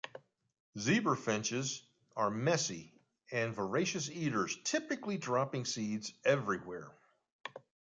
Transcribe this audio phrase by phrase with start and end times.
[0.79, 1.83] Zebra finches
[2.15, 2.91] are messy
[3.31, 6.91] and voracious eaters, typically dropping seeds everywhere.